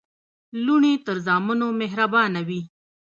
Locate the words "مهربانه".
1.81-2.41